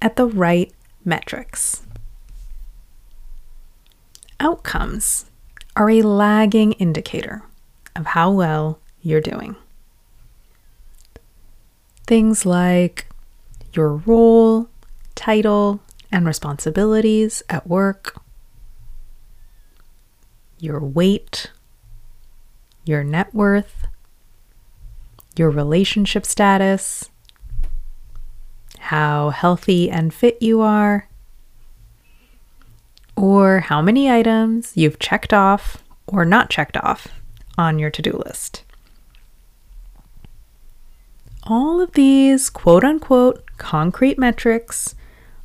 [0.00, 0.72] at the right
[1.04, 1.82] metrics?
[4.38, 5.26] Outcomes
[5.76, 7.42] are a lagging indicator
[7.94, 9.56] of how well you're doing.
[12.06, 13.06] Things like
[13.72, 14.68] your role,
[15.14, 18.20] title, and responsibilities at work,
[20.58, 21.50] your weight,
[22.84, 23.86] your net worth,
[25.36, 27.09] your relationship status,
[28.90, 31.08] how healthy and fit you are,
[33.14, 37.06] or how many items you've checked off or not checked off
[37.56, 38.64] on your to do list.
[41.44, 44.96] All of these quote unquote concrete metrics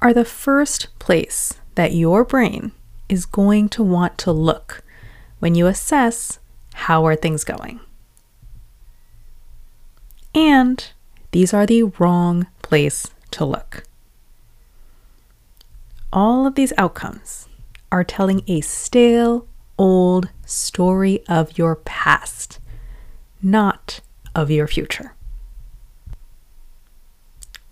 [0.00, 2.72] are the first place that your brain
[3.06, 4.82] is going to want to look
[5.40, 6.38] when you assess
[6.72, 7.80] how are things going.
[10.34, 10.88] And
[11.32, 13.84] these are the wrong place to look.
[16.10, 17.48] All of these outcomes
[17.92, 19.46] are telling a stale,
[19.78, 22.58] old story of your past,
[23.42, 24.00] not
[24.34, 25.14] of your future.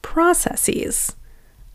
[0.03, 1.17] Processes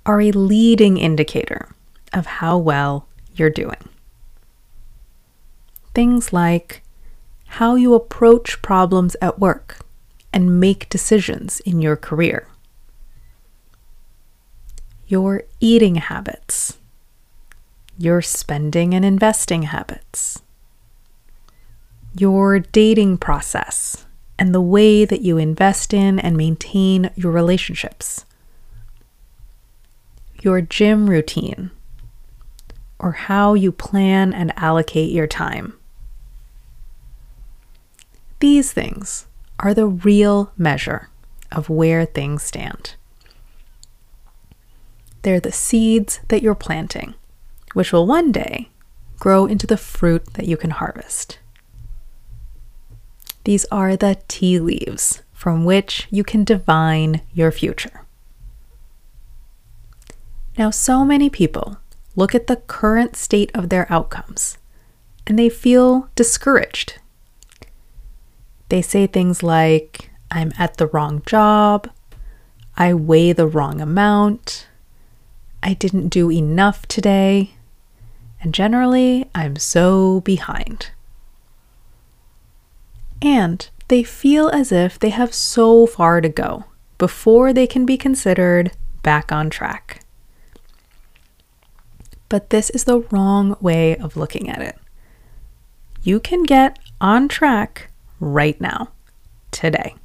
[0.05, 1.69] are a leading indicator
[2.13, 3.89] of how well you're doing.
[5.95, 6.83] Things like
[7.57, 9.79] how you approach problems at work
[10.31, 12.47] and make decisions in your career
[15.09, 16.77] your eating habits,
[17.97, 20.43] your spending and investing habits,
[22.15, 24.05] your dating process,
[24.37, 28.23] and the way that you invest in and maintain your relationships,
[30.43, 31.71] your gym routine,
[32.99, 35.73] or how you plan and allocate your time.
[38.39, 39.25] These things
[39.59, 41.09] are the real measure
[41.51, 42.93] of where things stand.
[45.21, 47.13] They're the seeds that you're planting,
[47.73, 48.69] which will one day
[49.19, 51.39] grow into the fruit that you can harvest.
[53.43, 58.05] These are the tea leaves from which you can divine your future.
[60.57, 61.77] Now, so many people
[62.15, 64.57] look at the current state of their outcomes
[65.25, 66.99] and they feel discouraged.
[68.69, 71.89] They say things like, I'm at the wrong job,
[72.77, 74.67] I weigh the wrong amount,
[75.61, 77.51] I didn't do enough today,
[78.41, 80.91] and generally, I'm so behind.
[83.21, 86.65] And they feel as if they have so far to go
[86.97, 88.71] before they can be considered
[89.03, 90.01] back on track.
[92.29, 94.77] But this is the wrong way of looking at it.
[96.03, 98.89] You can get on track right now,
[99.51, 99.95] today.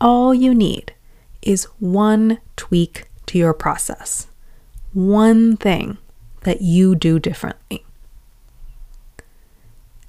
[0.00, 0.94] All you need
[1.42, 4.26] is one tweak to your process.
[4.92, 5.98] One thing
[6.42, 7.84] that you do differently.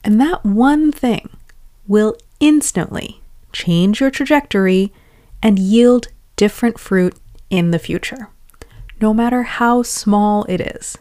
[0.03, 1.29] And that one thing
[1.87, 3.21] will instantly
[3.53, 4.91] change your trajectory
[5.43, 7.15] and yield different fruit
[7.51, 8.29] in the future,
[8.99, 10.97] no matter how small it is.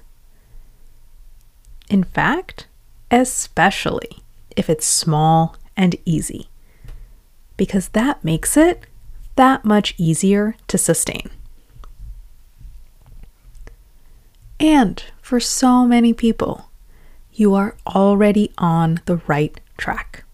[1.89, 2.67] In fact,
[3.11, 4.19] especially
[4.59, 6.51] if it's small and easy,
[7.57, 8.85] because that makes it
[9.37, 11.31] that much easier to sustain.
[14.61, 16.71] And for so many people,
[17.33, 20.25] you are already on the right track.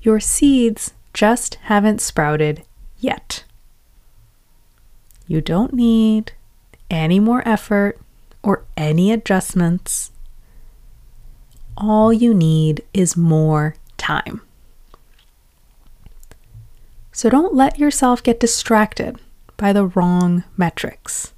[0.00, 2.64] Your seeds just haven't sprouted
[2.98, 3.44] yet.
[5.28, 6.32] You don't need
[6.90, 7.98] any more effort
[8.42, 10.10] or any adjustments.
[11.76, 14.40] All you need is more time.
[17.12, 19.20] So don't let yourself get distracted
[19.58, 21.34] by the wrong metrics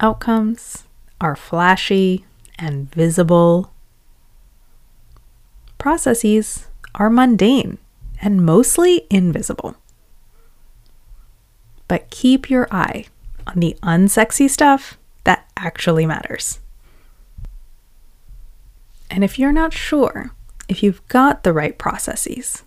[0.00, 0.84] outcomes
[1.20, 2.24] are flashy
[2.58, 3.72] and visible.
[5.78, 7.78] Processes are mundane
[8.20, 9.76] and mostly invisible.
[11.88, 13.06] But keep your eye
[13.46, 16.60] on the unsexy stuff that actually matters.
[19.10, 20.32] And if you're not sure
[20.68, 22.62] if you've got the right processes,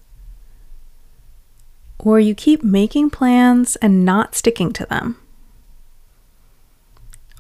[1.99, 5.17] Or you keep making plans and not sticking to them.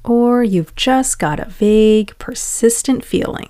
[0.07, 3.49] Or you've just got a vague, persistent feeling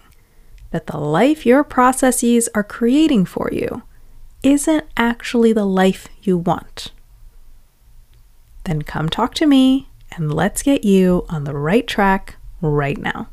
[0.72, 3.84] that the life your processes are creating for you
[4.42, 6.92] isn't actually the life you want.
[8.64, 13.30] Then come talk to me and let's get you on the right track right now.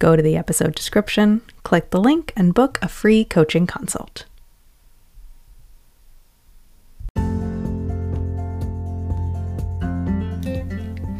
[0.00, 4.24] Go to the episode description, click the link, and book a free coaching consult.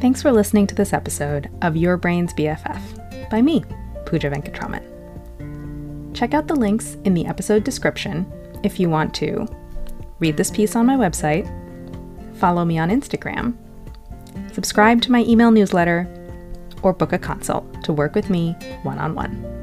[0.03, 3.63] Thanks for listening to this episode of Your Brain's BFF by me,
[4.05, 4.83] Pooja Venkatraman.
[6.13, 8.27] Check out the links in the episode description
[8.65, 9.47] if you want to
[10.19, 11.47] read this piece on my website,
[12.37, 13.57] follow me on Instagram,
[14.53, 16.13] subscribe to my email newsletter,
[16.83, 19.62] or book a consult to work with me one on one.